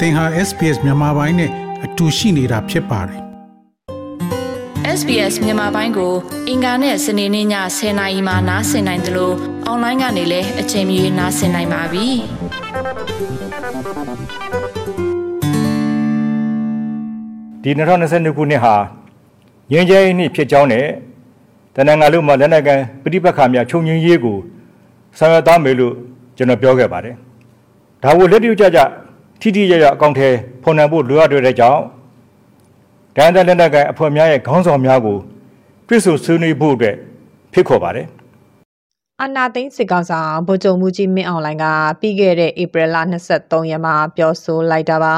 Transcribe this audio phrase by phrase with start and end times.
[0.00, 1.50] သင်ဟာ SPS မြန်မာပိုင်းနဲ့
[1.84, 3.20] အတူရှိနေတာဖြစ်ပါတယ်
[4.98, 6.12] SBS မြန်မာပိုင်းကို
[6.48, 9.34] အင်ကာနဲ့စနေနေ့ည10:00နာရီမှနားဆင်နိုင်တယ်လို့
[9.66, 12.06] အွန်လိုင်းကနေလည်းအချိန်မီနားဆင်နိုင်ပါပြီ။
[17.62, 18.74] ဒီ2022ခုနှစ်ဟာ
[19.72, 20.86] ငြိမ်းချမ်းရေးနှစ်ဖြစ်ကြောင်းနဲ့
[21.74, 24.38] တနင်္ဂနွေလုံးမှာလက်နက်ကန်ပြဋိပက္ခများချုပ်ငြိမ်းရေးကို
[25.18, 25.94] ဆောင်ရွက်သားမယ်လို့
[26.36, 27.14] ကျွန်တော်ပြောခဲ့ပါတယ်။
[28.02, 28.80] ဒါကိုလက်တွေ့ကြကြ
[29.40, 30.28] ထိထိရရအကောင့်ထဲ
[30.62, 31.82] ဖော်နှံဖို့လိုအပ်တဲ့ကြောင့်
[33.16, 35.18] ဒန်ဒလက်နက်ကန်အဖွဲ့များရဲ့ခေါင်းဆောင်များကို
[35.86, 36.96] တွစ်ဆိုဆွေးနွေးဖို့အတွက်
[37.52, 38.06] ဖိတ်ခေါ်ပါတယ်။
[39.20, 41.66] အာနာသိန်းစစ်ကောင်ဆောင်ဗိုလ်ချုပ်မှုကြီးမင်းအောင်လှိုင်က
[42.00, 42.96] ပြီးခဲ့တဲ့ဧပြီလ
[43.32, 45.14] 23ရက်မှာပြောဆိုလိုက်တာပါ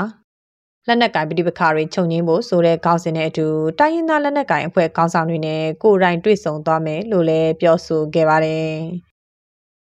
[0.87, 3.47] လက်နက်ကင်ပဋိပက္ခတွေချုပ်ငြိမ်းဖို့ဆိုတဲ့ခေါင်းစဉ်နဲ့အတူ
[3.79, 9.08] တိုင်းရင်းသားလက်နက်ကင်အဖွဲ့ခေါင်းဆောင်တွေနဲ့ကိုယ်တိုင်တွေ့ဆုံသွားမယ်လို့လည်းပြောဆိုခဲ့ပါတယ်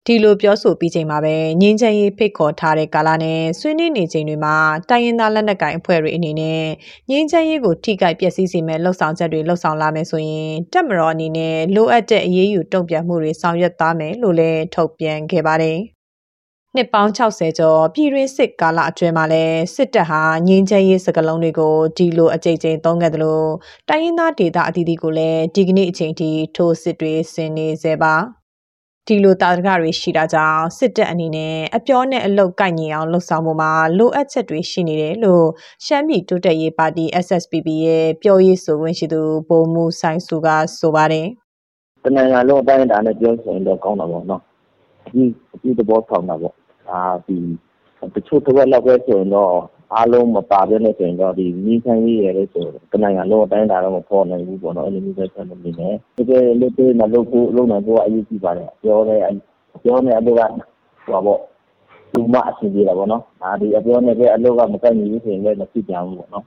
[0.06, 4.56] ဒီလိုပြောဆိုပြီးချိန်မှာပဲငင်းချမ်းရေးဖိတ်ခေါ်ထားတဲ့ကာလနဲ့ဆွေးနွေးနေချိန်တွေမှာ
[4.88, 6.62] တိုင်းရင်းသားလက်နက်ကင်အဖွဲ့တွေအနေနဲ့
[7.10, 15.78] ငင်းချမ်းရေးကိုထိခိုက်ပျက်စီးစေမဲ့လှုပ်ဆောင်ချက်တွေလှုပ်ဆောင်လာမယ်ဆိုရင်တက်မတော်အနေနဲ့လိုအပ်တဲ့အရေးယူတုံ့ပြန်မှုတွေဆောင်ရွက်သားမယ်လို့လည်းထုတ်ပြန်ခဲ့ပါတယ်။
[16.74, 23.48] နှစ်ပေါင်း60ကျော်ပြည်တွင်းစစ်ကာလအတွင်းမှာလဲစစ်တပ်ဟာငင်းချမ်းရေးစကလုံးတွေကိုဒီလိုအကြိမ်ကြိမ်သုံးခဲ့တယ်လို့
[23.88, 28.16] တိုင်းရင်းသားဒေသအသီးသီးကိုလည်းဒီကနေ့အချိန်ထိထိုးစစ်တွေဆင်နေစေပါ။
[29.10, 35.46] ဒီလိုတာရကတွေရှိတာကြောင့်စစ်တပ်အနေနဲ့အပြောနဲ့အလုတ်ကိုက်ညီအောင်လှုပ်ဆောင်မှုမှာလိုအပ်ချက်တွေရှိနေတယ်လို့
[35.86, 41.26] ရှမ်းပြည်တိုးတက်ရေးပါတီ SSPP ရဲ့ပြောရေးဆိုခွင့်ရှိသူဗိုလ်မှူးဆိုင်စုကဆိုပါတယ်
[42.04, 44.42] တနိုင်ငံလုံးအတိုင်းအတာနဲ့ပြောဆိုရင်တော့ကောင်းတာပေါ့နော်
[45.14, 45.22] ဒီ
[45.62, 46.54] ဒီသဘောဆောင်တာပေါ့
[46.90, 47.36] အာဒီ
[48.14, 49.52] တချို့တစ်ဝက်လောက်ပဲဆိုရင်တော့
[49.94, 59.20] အားလုံးမပါဘဲနဲ့ဆိုရင်တော့ဒီနီးဆိုင်ရေးရတဲ့ဆိုတနိုင်ငံလုံးအတိုင်းအတာတော့မပေါ်နိုင်ဘူးပေါ့နော်အဲ့လိုမျိုးပဲဆက်နေနေတယ်ဒီကလေးလေးမလုပ်ဘူးလုပ်နိုင်ဖို့အရေးကြီးပါတယ်ပြောတယ်
[59.84, 60.42] ပြောနေအလုပ်က
[61.08, 61.40] ဟောပေါ့
[62.12, 66.44] ဒီမှာအဆင်ပြေတာပေါ့နော်အာဒီအပြောနဲ့ပဲအလုပ်ကမကိုက်ညီဘူးဆိုရင်လည်းမဖြစ်ကြဘူးပေါ့နော်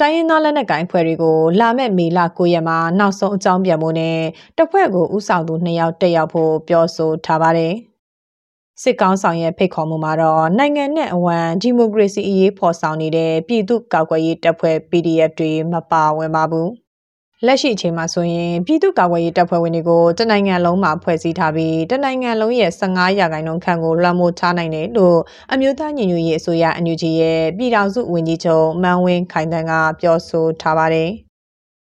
[0.00, 4.16] တိုင်းရင်းသားလက်နက်ကိုင်ဖွဲ့တွေကိုလာမဲ့မေလ9ရက်မှာနောက်ဆုံးအကြောင်းပြန်ဖို့နဲ့
[4.56, 7.74] တစ်ဖွဲ့ကိုဥဆောင်သူ2ယောက်တက်ရောက်ဖို့ပြောဆိုထားပါတယ်။
[8.82, 16.68] စစ်ကောင်းဆောင်ရဲ့ဖိတ်ခေါ်မှုမှာတော့နိုင်ငံနဲ့အဝမ်းဒီမိုကရေစီအရေးဖော်ဆောင်နေတဲ့ပြည်သူ့ကာကွယ်ရေးတပ်ဖွဲ့ PDF တွေမပါဝင်ပါဘူး။
[17.46, 25.18] လက်ရှိအချိန်မှာဆိုရင်ပြည်သူ့ကာကွယ်ရေးတပ်ဖွဲ့ဝင်တွေကိုတနိုင်ငံလုံးမှာဖွဲ့စည်းထားပြီးတနိုင်ငံလုံးရဲ့15ရာခိုင်နှုန်းခန့်ကိုလွှမ်းမိုးထားနိုင်တယ်လို့
[25.52, 31.10] အမျိုးသားညီညွတ်ရေးအစိုးရအန်ယူဂျီရဲ့ပြည်ထောင်စုဝန်ကြီးချုပ်မန်ဝင်းခိုင်တန်းကပြောဆိုထားပါတယ်။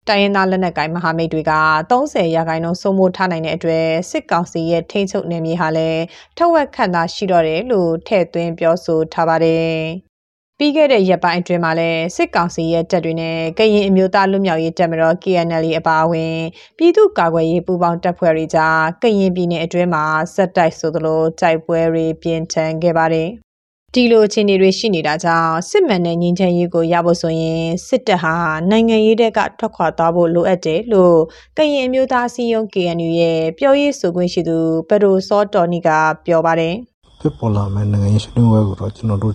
[0.09, 1.53] တိုင်းရင်းသားလက်နက်ကိုင်မဟာမိတ်တွေက
[1.91, 6.03] 30ရာခိုင်နှုန်းစိုးမိုးထားနိုင်တဲ့အတွက်စစ်ကောင်စီရဲ့ထိန်းချုပ်နယ်မြေဟာလည်း
[6.37, 9.75] ထက်ဝက်ခန့်သာရှိတော့တယ်လို့ထည့်သွင်းပြောဆိုထားပါတယ်။
[10.59, 16.37] ပြီးခဲ့တဲ့ရက်ပိုင်းအတွင်းမှာလည်းစစ်ကောင်စီရဲ့တပ်တွေနဲ့ကရင်အမျိုးသားလူမျိုးရေးတပ်မတော် KNL အပါအဝင်
[16.79, 20.05] ပြည်သူ့ကာကွယ်ရေးပူးပေါင်းတပ်ဖွဲ့တွေကြားကရင်ပြည်နယ်အတွင်းမှာ
[20.35, 23.31] စက်တိုက်ဆိုသလိုတိုက်ပွဲတွေပြင်းထန်ခဲ့ပါတယ်။
[23.97, 28.35] ဒီလိုအခြေအနေတွေရှိနေတာကြောင့်စစ်မှန်တဲ့ငြိမ်းချမ်းရေးကိုရဖို့ဆိုရင်စစ်တပ်ဟာ
[28.71, 31.17] နိုင်ငံရေးတဲကထွက်ခွာသွားဖို့လိုအပ်တယ်လို့
[31.57, 35.89] ကရင်အမျိုးသားစီယုံ KNU ရဲ့ပြောရေးဆိုခွင့်ရှိသူပဒိုစောတော်နီက
[36.27, 36.75] ပြောပါတယ်။
[37.21, 39.35] ဖြစ်ပေါ်လာမယ့်နိုင်ငံရေးဆွေးနွေးပွဲကိုတော့ကျွန်တော်တို့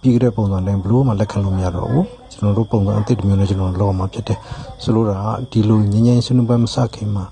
[0.00, 4.38] ပြီးကြတဲ့ပုံစံတိုင်းဘလို့မှလက်ခံလို့မရတော့ဘူးကျွန်တော်တို့ပုံစံအသစ်တစ်မျိုးနဲ့ကျွန်တော်လောက်မှာဖြစ်တယ်
[4.82, 7.24] ဆိုလိုတာကဒီလိုငញ្ញင်းဆွေးနွေးပွဲမစခင်မှာ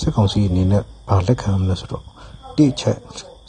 [0.00, 2.02] စစ်ကောင်စီအနေနဲ့ဘာလက်ခံမလဲဆိုတော့
[2.56, 2.96] တိချက်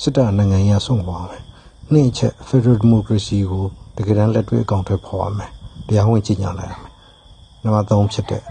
[0.02, 1.47] စစ်တပ်နိုင်ငံရေးဆုံးပါမယ်
[1.94, 3.64] နှစ်ချက် Federal Democracy ကို
[3.98, 5.50] တကယ်တမ်းလက်တွေ့အကောင့်တွေပေါ်ရမယ်
[5.88, 6.92] တရားဝင်ကြီးညာလိုက်ရမယ်
[7.64, 8.44] နံပါတ်3ဖြစ်တဲ့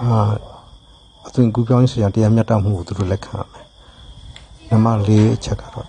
[0.00, 0.30] အာ
[1.26, 3.64] အသွင်ကူးပြောင်းရေးဆရာတရားမျှတမှုကိုသူတို့လက်ခံရမယ်
[4.70, 5.88] နံပါတ်4အချက်ကတော့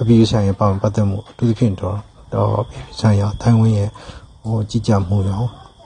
[0.00, 1.96] အပြည်ဆိုင်ရာပတ်သက်မှုအထူးသဖြင့်တော့
[2.34, 2.50] တော့
[2.98, 3.90] ဆိုင်ရာထိုင်ဝင်းရဲ့
[4.44, 5.42] ဟိုကြည်ကြမှုရော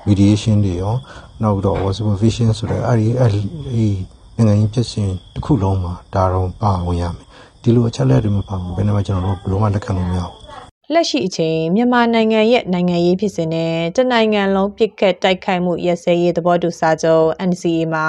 [0.06, 0.94] mediation တွေရော
[1.42, 3.86] နောက်တော့ supervision ဆိုတဲ့အဲ့ဒီအဲ့ဒီ
[4.36, 7.26] နိုင်ငံရေးဖြစ်စဉ်တစ်ခုလုံးမှာဒါတော့ပါဝင်ရမယ်
[7.62, 10.34] ဒီလိုအချက်လက်တွေမပါဘူးဘယ်နှမှာကျွန်တော်တို့ဘယ်လိုမှလက်ခံလို့မရဘူး
[10.92, 18.06] လက်ရှိအချိန်မြန်မာနိုင်ငံရဲ့နိုင်ငံရေးဖြစ်စဉ်နဲ့တနိုင်ငံလုံးပြစ်ခတ်တိုက်ခိုက်မှုရစဲရေးသဘောတူစာချုပ် NCA မှာ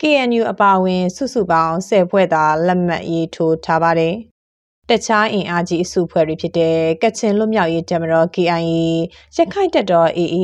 [0.00, 4.14] KNU အပါအဝင် စုစုပေါင်း10ဖွဲ့သာလက်မှတ်ရေးထိုးထားပါတယ်
[4.90, 8.70] တခြားအင်အားကြီးအစုဖွဲ့တွေဖြစ်တဲ့ကချင်လွတ်မြောက်ရေးတပ်မတော် KIA
[9.36, 10.36] ရခိုင်တပ်တော် AA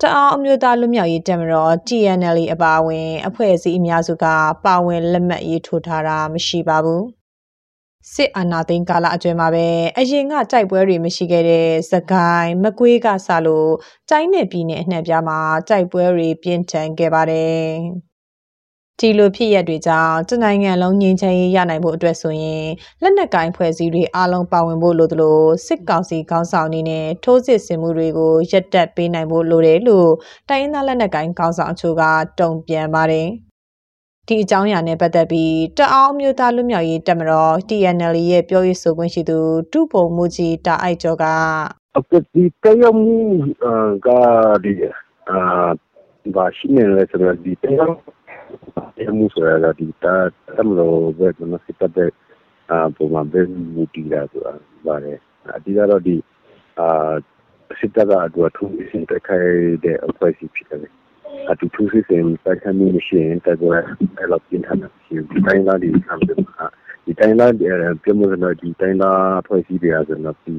[0.00, 4.26] တအောင်းအမျိုးသားလွတ်မြောက်ရေးတပ်မတော် TNL အပါအဝင် အဖွဲ့အစည်းအများစုက
[4.64, 7.23] ပါဝင်လက်မှတ်ရေးထိုးထားတာမရှိပါဘူး
[8.12, 9.66] စစ်အာဏာသိမ်းကာလအတွင်းမှာပဲ
[9.98, 13.72] အရင်ကကြိုက်ပွဲတွေမရှိခဲ့တဲ့သကိုင်းမကွေးကစလို့
[14.10, 17.64] တိုင်းနယ်ပြည်နယ်အနှံ့ပြားမှာကြိုက်ပွဲတွေပြင်းထန်ခဲ့ပါတယ်
[19.00, 22.66] ဒီလိုဖြစ်ရက်တွေကြောင့်တနိုင်ငံလုံးငြိမ်းချမ်းရေးရနိုင်ဖို့အတွက်ဆိုရင်
[23.02, 30.10] လက်နက်ကိုင်ဖွဲ့စည်းတွေအားလုံးပါဝင်ဖို့လိုသလိုစစ်ကောင်စီခေါင်းဆောင်အနေနဲ့ထိုးစစ်ဆင်မှုတွေကိုရပ်တန့်ပေးနိုင်ဖို့လိုတယ်လို့
[30.48, 32.02] တိုင်းရင်းသားလက်နက်ကိုင်ခေါင်းဆောင်အချို့က
[32.40, 33.28] တုံ့ပြန်ပါတယ်
[34.28, 39.38] ဒီအကြောင်းအရာနဲ့ပတ်သက်ပြီးတအောင်းမျိုးသားလူမျိုးရေးတက်မတော် TNL ရဲ့ပြောရေးဆိုခွင့်ရှိသူ
[39.72, 41.24] တူပုံမူကြီးတာအိုက်ကျော်က
[41.96, 43.16] အခုဒီတယောက်မှု
[44.06, 44.08] က
[44.64, 44.72] ဒီ
[45.28, 45.38] အာ
[46.34, 47.96] ဘာရှိနေလဲဆိုတော့ဒီတယောက်
[48.96, 50.14] တယောက်မှုဆိုရတာဒီတာ
[50.56, 52.10] တမလို့ဘယ်မှာစစ်တပ်တဲ့
[52.70, 53.40] အာပုံမှန်ပဲ
[53.74, 54.54] မူတည်တာဆိုတာ
[54.86, 55.18] ပါတယ်
[55.54, 56.16] အဒီကတော့ဒီ
[56.78, 56.88] အာ
[57.78, 59.50] စစ်တပ်ကတော့သူ့စင်တက်ခိုင်
[59.84, 61.03] တဲ့အဖွဲ့အစည်းဖြစ်တယ်
[61.50, 63.72] အတူတူစင်တက်ခိုင်မှုမရှိရင်တက်တော့
[64.18, 66.36] အဲ့လိုပြင်ထားတာရှိဒီတိုင်းလာဒီဆမ်တယ်
[67.04, 67.46] ဒီတိုင်းလာ
[68.02, 69.12] ပြမလို့ဒီတိုင်းလာ
[69.46, 70.54] ဖွဲ့စည်းပြရဆိုတော့ဒီ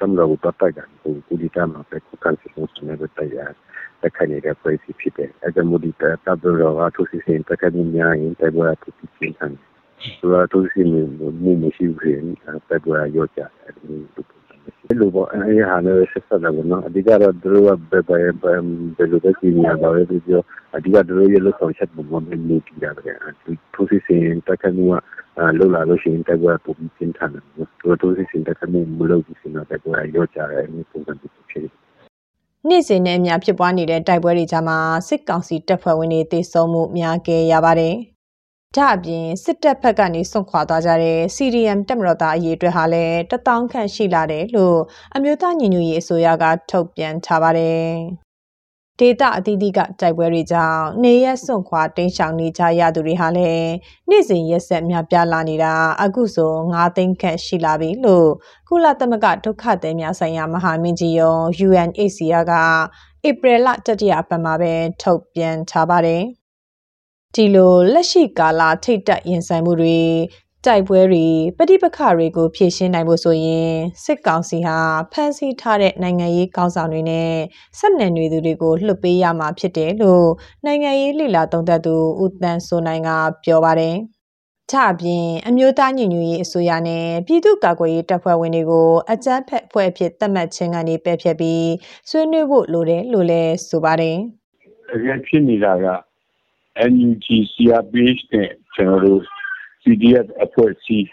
[0.00, 3.38] တမလို့ပတ်တိုက်တာကိုကုဒီတမှာပဲကန်စီဆုံးစနေပဲတိုက်ရ
[4.00, 9.68] တက်ခိုင်နေတဲ့ဖွဲ့စည်းဖြစ်တယ်အဲ့ဒါမို့ဒီတပ်တော့အထူးစီစဉ်တက်ခိုင်မှုများရင်တက်တော့သူပြင်ထားတယ်
[10.18, 12.24] ဆိုတော့သူစီမှုမရှိဘူးရင်
[12.68, 13.48] တက်တော့ရောကြတယ်
[14.88, 18.60] ဒီလိုပေါ့အဲဟာလည်းဆက်ဆက်တယ်နော်အဓိကတော့သူတို့ကဘယ်ဘယ်ဘယ်
[19.10, 20.42] လိုပဲကြီးညာတော့ဒီပြော
[20.76, 24.92] အဓိကသူတို့ရလို့ဆောင်ချက်ပုံမှန်နေကြတယ်သူသူစီစဉ်တက်ခိုင်မှုက
[25.58, 27.44] လောက်လာလို့ရှိရင်တက်ကွာပုံပြင်းထန်တယ်
[27.80, 31.88] သူတို့စီစဉ်တက်ခိုင်မှုမလုပ်ဘူးစင်တော့တက်ကွာရောကြတယ်ဒီပုံစံမျိုးဖြစ်တယ်
[32.68, 34.78] နေ့စဉ်နဲ့အများဖြစ်ပွားနေတဲ့တိုက်ပွဲတွေကြားမှာ
[35.08, 37.96] စစ်ကောင်စီတပ်ဖွဲ့ဝင်တွေတေဆုံးမှုများခဲ့ရပါတယ်။
[38.76, 44.78] ဒါအပြင်စစ်တပ်ဘက်ကနေစွန့်ခွာသွားကြတဲ့ CDM တပ်မတော်သားအရေးအတွက်ဟာလည်းတထောင်ခန့်ရှိလာတယ်လို့
[45.14, 47.88] အမျိုးသားညီညွတ်ရေးအစိုးရကထုတ်ပြန်ထားပါတယ်။
[48.98, 53.70] ဒေတာအသီးသီးကတိုက်ပွဲတွေကြောင့်နေရက်စွန့်ခွာတိမ်းရှောင်နေကြရသူတွေဟာလည်း
[54.10, 58.28] နေ့စဉ်ရက်ဆက်များပြားလာနေတာအခုဆို9သိန်းခန့်ရှိလာပြီလို့
[58.68, 61.34] ကုလသမဂ္ဂဒုက္ခသည်များဆိုင်ရာမဟာမင်းကြီးယုံ
[61.66, 62.54] UNHCR က
[63.28, 64.72] ဧပြီလတတိယအပတ်မှာပဲ
[65.02, 66.24] ထုတ်ပြန်ထားပါတယ်။
[67.34, 69.98] ဒီလိုလက်ရှိကာလထိတ်တက်ရင်ဆိုင်မှုတွေ
[70.66, 71.26] တိုက်ပွဲတွေ
[71.58, 73.72] ပဋိပက္ခတွေကိုဖြေရှင်းနိုင်ဖို့ဆိုရင်
[74.04, 74.78] စစ်ကောင်စီဟာ
[75.12, 77.30] ဖမ်းဆီးထားတဲ့နိုင်ငံရေးကောင်းဆောင်တွေနဲ့
[77.78, 80.28] ဆက်နံတွေသူတွေကိုလှုပ်ပေးရမှာဖြစ်တယ်လို့
[80.64, 83.10] နိုင်ငံရေးလှိလာသုံးသပ်သူဦးတန်းစိုးနိုင်က
[83.44, 83.96] ပြောပါတယ်။
[84.70, 91.68] ကြအပြင်အမျိုးသားညီညွတ်ရေးအစိုးရနဲ့ပြည်သူ့ကာကွယ်ရေးတပ်ဖွဲ့ဝင်တွေကိုအကြမ်းဖက်ဖွဲ့အဖြစ်သတ်မှတ်ခြင်းကနေပယ်ဖျက်ပြီး
[92.08, 94.16] ဆွေးနွေးဖို့လိုတယ်လို့လည်းဆိုပါတယ်။
[94.90, 96.07] တကယ်ဖြစ်နေတာက
[96.92, 99.22] NUG CRPH နဲ့ကျွန်တော်တို့
[99.82, 101.08] CDF အဖွဲ့အစည်း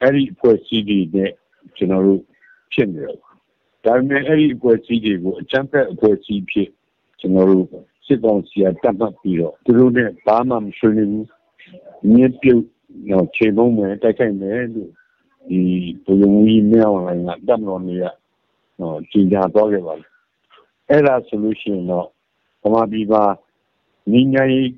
[0.00, 1.32] အဲ့ဒီအဖွဲ့အစည်းတွေနဲ့
[1.76, 2.20] ကျွန်တော်တို့
[2.72, 3.18] ဖြစ်နေတော့
[3.84, 6.68] ဒါပေမဲ့အဲ့ဒီအဖွဲ့အစည်းတွေကိုအကြမ်းဖက်အဖွဲ့အစည်းဖြစ်
[7.20, 7.66] ကျွန်တော်တို့
[8.06, 11.26] စစ်ကောင်စီကတတ်မှတ်ပြီးတော့သူတို့နဲ့ဘာမှမဆွေးနွေးဘူး
[12.14, 12.62] မြစ်ပြုတ်
[13.10, 14.90] တော့ချိန်ပုံးမယ်တိုက်ခိုက်မယ်လို့
[15.48, 15.60] ဒီ
[16.04, 16.16] ဘုံ
[16.46, 18.04] ကြီးမြောင်းလိုင်းကတတ်မတော်နေရ
[18.78, 20.06] ဟောကြင်ကြတော့ခဲ့ပါလေ
[20.88, 22.06] အဲ့ဒါဆိုလို့ရှိရင်တော့
[22.62, 23.24] ဗမာပြည်မှာ
[24.12, 24.68] ညီညာရေး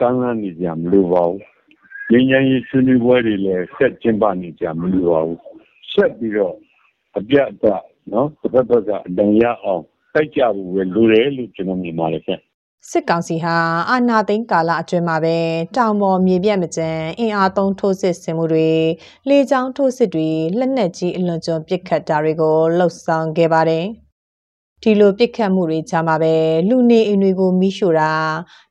[0.00, 1.40] ကမ်းလှမ်းနေကြမလို့ပါဘူး
[2.10, 5.40] ငြိမ်းချမ်းရေးဆွေးနွေးပွဲတွေလည်းဆက်ကျင်းပနေကြမလို့ပါဘူး
[5.92, 6.54] ဆက်ပြီးတော့
[7.18, 7.82] အပြတ်အသတ်
[8.12, 9.82] နော်တစ်ဖက်သက်ကအတန်ရအောင်
[10.14, 12.40] တိုက်ကြဖို့ပဲလိုတယ်လို့ကျွန်တော်မြင်ပါတယ်ခင်
[12.90, 13.56] စစ်ကောင်စီဟာ
[13.90, 15.36] အာဏာသိမ်းကာလအတွင်းမှာပဲ
[15.76, 18.70] တောင်ပေါ်မြေပြတ်မကျန်အင်အားသုံးထိုးစစ်ဆင်မှုတွေ
[19.28, 20.28] လေကြောင်းထိုးစစ်တွေ
[20.58, 23.86] လက်နက်ကြီးအလွန်ကျွံပစ်ခတ်တာတွေကိုလှုပ်ဆောင်ခဲ့ပါတယ်။
[24.83, 26.33] ဒီလိုပစ်ခတ်မှုတွေကြားမှာပဲ
[26.69, 28.13] လူနေအိမ်တွေကိုမိရှို့တာ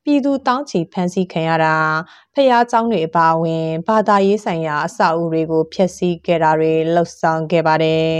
[0.04, 1.76] ပြည်သူတောင်းချီဖမ်းဆီးခံရတာ
[2.34, 8.16] ဖျားเจ้าတွေအပါအဝင်ဘာသာရေးဆိုင်ရာအဆောက်အဦတွေကိုဖျက်ဆီးခဲ့တာတွေလှုပ်ဆောင်ခဲ့ပါတယ်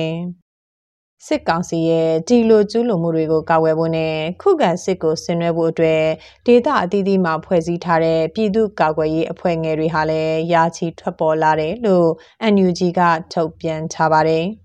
[1.27, 6.05] ။စစ်ကောင်စီရဲ့ဒီလိုကျူးလွန်မှုတွေကိုကာကွယ်ဖို့နဲ့ခုခံစစ်ကိုဆင်နွှဲဖို့အတွက်
[6.47, 12.09] ဒေသအသီးသီးမှာဖွဲ့စည်းထားတဲ့ပြည်သူ့ကာကွယ်ရေးအဖွဲ့ငယ်တွေဟာလည်းရာချီထွက်ပေါ်လာတယ်လို့
[12.55, 13.01] NUG က
[13.33, 14.47] ထုတ်ပြန်ထားပါတယ်။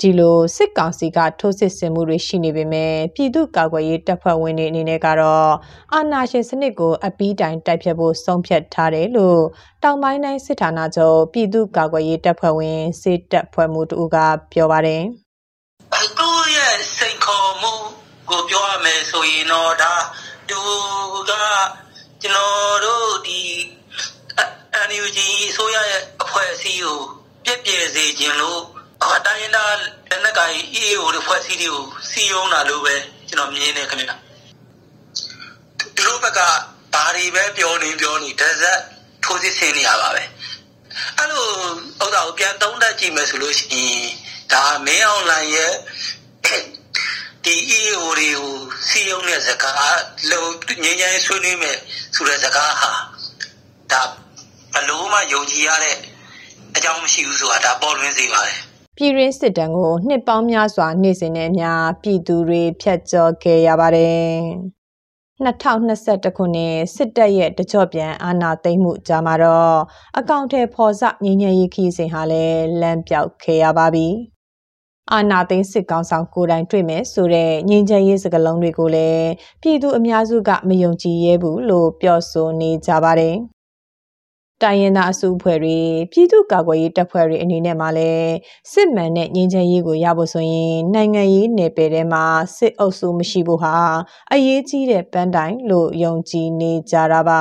[0.00, 5.50] ဒီလိုစစ်ကောင်စီကထိုးစစ်ဆင်မှုတွေရှိနေပေမဲ့ပြည်သူ့ကာကွယ်ရေးတပ်ဖွဲ့ဝင်တွေအနေနဲ့ကတော့
[5.92, 9.42] အာဏာရှင်စနစ်ကိုအပီးတိုင်တိုက်ဖြတ်ဖို့ဆုံးဖြတ်ထားတယ်လို့
[9.82, 14.16] တောင်ပိုင်းတိုင်းစစ်ဌာနချုပ်ပြည်သူ့ကာကွယ်ရေးတပ်ဖွဲ့ဝင်စစ်တပ်ဖွဲ့မှုတူက
[14.52, 15.02] ပြောပါတယ်။
[16.18, 17.72] သူ့ရဲ့စိတ်ခေါ်မှု
[18.30, 19.94] ကိုပြောရမယ်ဆိုရင်တော့ဒါ
[20.50, 20.60] သူ
[21.28, 21.32] က
[22.22, 23.40] ကျွန်တော်တို့ဒီ
[24.88, 25.18] NUG
[25.56, 27.00] ဆိုရရဲ့အဖွဲ့အစည်းကို
[27.44, 28.62] ပြည့်ပြည့်စေခြင်းလို့
[29.56, 32.94] အတိုင်းဒါလက်နက်ကိုင် EAO တွေဖွဲ့စည်းတွေကိုစီယုံတာလို့ပဲ
[33.28, 34.16] ကျွန်တော်မြင်နေခင်ဗျာ
[35.78, 36.40] သူတို့ဘက်က
[36.94, 38.80] ဘာတွေပဲပြောနေပြောနေဒဇက်
[39.24, 40.22] ထိုးစစ်ဆင်နေရပါပဲ
[41.16, 41.44] အဲ့လို
[42.02, 44.06] ဥစ္စာကိုပြန်သုံးသပ်ကြည့်မယ်ဆိုလို့ရှိရင်
[44.52, 45.72] ဒါမင်းအောင်လိုင်ရဲ့
[47.44, 48.54] ဒီ EAO တွေကို
[48.88, 51.78] စီယုံတဲ့စကားလုံးငင်းငင်းဆွေးနွေးမယ်
[52.14, 52.90] ဆိုတဲ့စကားဟာ
[53.92, 54.02] ဒါ
[54.74, 55.96] ဘလို့မှယုံကြည်ရတဲ့
[56.76, 58.65] အကြောင်းမရှိဘူးဆိုတာဒါပေါ်လွင်စေပါတယ်
[58.98, 61.70] ပြည်ရင်းစစ်တမ်းကိုနှစ်ပေါင်းများစွာနေစဉ်နဲ့အမျှ
[62.02, 64.30] ပြည်သူတွေဖျက်ကျော်ခဲ့ရပါတယ်။
[65.44, 69.76] 2021ခုနှစ်စစ်တပ်ရဲ့တကြော့ပြန်အာဏာသိမ်းမှုကြားမှာတော့
[70.18, 74.08] အကောင့်ထဲဖော်စငញ្ញရေးခီးစဉ်ဟာလည်းလမ်းပြောက်ခဲ့ရပါပြီ။
[75.12, 79.28] အာနာသိန်းစစ်ကောင်ဆောင်ကိုယ်တိုင်တွေ့မယ်ဆိုတဲ့ငြိမ်းချမ်းရေးစကားလုံးတွေကိုလည်း
[79.62, 83.36] ပြည်သူအများစုကမယုံကြည်ရဲဘူးလို့ပြောဆိုနေကြပါတယ်။
[84.62, 85.78] တိုင်းရင်းသားအစုအဖွဲ့တွေ
[86.12, 88.30] ပြည်သူ့ကာကွယ်ရေးတပ်ဖွဲ့တွေအနေနဲ့မှလည်း
[88.72, 92.24] စစ်မှန်တဲ့ငြိမ်းချမ်းရေးကိုရဖို့ဆိုရင်နိုင်ငံရေးနယ်ပယ်ထဲမှာ
[92.56, 93.74] စစ်အုပ်စုမရှိဖို့ဟာ
[94.32, 97.40] အရေးကြီးတဲ့ပန်းတိုင်လို့ယုံကြည်နေကြတာပါ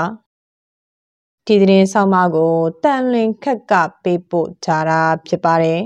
[1.48, 2.54] ဒီသတင်းဆောင်မကို
[2.84, 5.82] တန်လွင်ခက်ကပေးပို့ထားတာဖြစ်ပါတယ်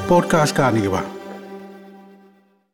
[0.11, 1.20] podcast കാണുക